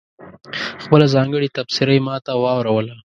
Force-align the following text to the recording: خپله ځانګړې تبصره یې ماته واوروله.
خپله 0.83 1.05
ځانګړې 1.15 1.53
تبصره 1.55 1.91
یې 1.95 2.01
ماته 2.07 2.31
واوروله. 2.43 2.93